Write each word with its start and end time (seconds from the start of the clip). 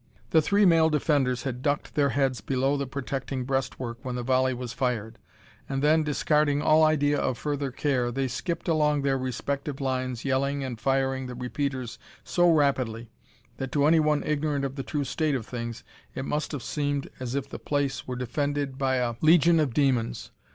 The 0.31 0.41
three 0.41 0.65
male 0.65 0.89
defenders 0.89 1.43
had 1.43 1.61
ducked 1.61 1.93
their 1.93 2.09
heads 2.09 2.41
below 2.41 2.75
the 2.75 2.87
protecting 2.87 3.43
breast 3.45 3.79
work 3.79 3.99
when 4.01 4.15
the 4.15 4.23
volley 4.23 4.51
was 4.55 4.73
fired, 4.73 5.19
and 5.69 5.83
then, 5.83 6.01
discarding 6.01 6.59
all 6.59 6.83
idea 6.83 7.19
of 7.19 7.37
further 7.37 7.69
care, 7.69 8.11
they 8.11 8.27
skipped 8.27 8.67
along 8.67 9.03
their 9.03 9.15
respective 9.15 9.79
lines, 9.79 10.25
yelling 10.25 10.63
and 10.63 10.79
firing 10.81 11.27
the 11.27 11.35
repeaters 11.35 11.99
so 12.23 12.49
rapidly, 12.51 13.11
that, 13.57 13.71
to 13.73 13.85
any 13.85 13.99
one 13.99 14.23
ignorant 14.25 14.65
of 14.65 14.75
the 14.75 14.81
true 14.81 15.03
state 15.03 15.35
of 15.35 15.45
things, 15.45 15.83
it 16.15 16.25
must 16.25 16.51
have 16.51 16.63
seemed 16.63 17.07
as 17.19 17.35
if 17.35 17.47
the 17.47 17.59
place 17.59 18.07
were 18.07 18.15
defended 18.15 18.79
by 18.79 18.95
a 18.95 19.13
legion 19.21 19.59
of 19.59 19.71
demons. 19.71 20.31